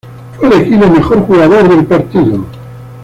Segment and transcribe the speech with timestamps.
[0.35, 2.43] Fue elegido "mejor jugador" del partido.